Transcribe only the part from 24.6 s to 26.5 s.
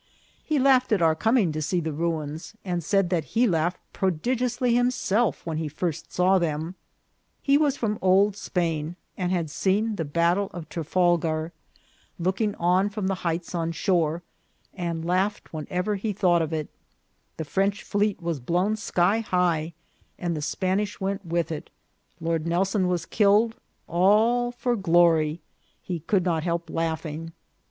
glory— he could not